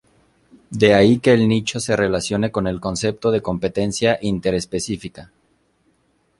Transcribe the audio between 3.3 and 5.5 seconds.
competencia interespecífica.